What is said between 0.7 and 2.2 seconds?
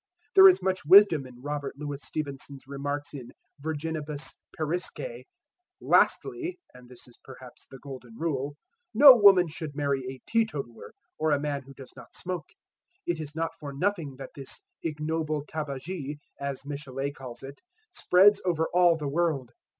wisdom in Robert Louis